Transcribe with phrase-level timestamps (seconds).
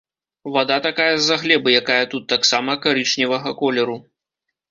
[0.53, 3.97] Вада такая з-за глебы, якая тут таксама карычневага колеру.